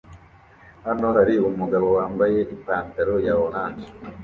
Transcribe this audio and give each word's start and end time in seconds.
Hano 0.85 1.07
hari 1.17 1.33
umugabo 1.49 1.87
wambaye 1.97 2.39
ipantaro 2.55 3.15
ya 3.25 3.33
orange 3.45 3.85